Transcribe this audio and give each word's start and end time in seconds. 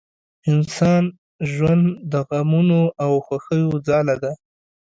انسان 0.51 1.03
ژوند 1.51 1.85
د 2.11 2.13
غمونو 2.27 2.81
او 3.03 3.11
خوښیو 3.25 3.69
ځاله 3.87 4.15
ده 4.23 4.31